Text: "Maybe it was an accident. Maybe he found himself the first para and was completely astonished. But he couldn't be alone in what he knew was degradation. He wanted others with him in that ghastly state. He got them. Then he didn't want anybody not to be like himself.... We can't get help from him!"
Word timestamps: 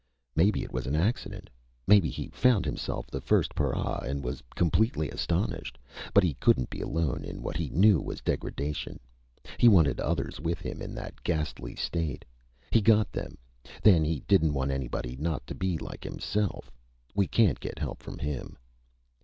"Maybe 0.35 0.63
it 0.63 0.73
was 0.73 0.87
an 0.87 0.95
accident. 0.95 1.47
Maybe 1.85 2.09
he 2.09 2.29
found 2.29 2.65
himself 2.65 3.11
the 3.11 3.21
first 3.21 3.53
para 3.53 4.01
and 4.03 4.23
was 4.23 4.41
completely 4.55 5.11
astonished. 5.11 5.77
But 6.11 6.23
he 6.23 6.33
couldn't 6.33 6.71
be 6.71 6.81
alone 6.81 7.23
in 7.23 7.43
what 7.43 7.55
he 7.55 7.69
knew 7.69 8.01
was 8.01 8.19
degradation. 8.19 8.99
He 9.59 9.67
wanted 9.67 9.99
others 9.99 10.39
with 10.39 10.57
him 10.59 10.81
in 10.81 10.95
that 10.95 11.21
ghastly 11.21 11.75
state. 11.75 12.25
He 12.71 12.81
got 12.81 13.11
them. 13.11 13.37
Then 13.83 14.03
he 14.03 14.21
didn't 14.21 14.55
want 14.55 14.71
anybody 14.71 15.17
not 15.19 15.45
to 15.45 15.53
be 15.53 15.77
like 15.77 16.03
himself.... 16.03 16.71
We 17.13 17.27
can't 17.27 17.59
get 17.59 17.77
help 17.77 18.01
from 18.01 18.17
him!" 18.17 18.57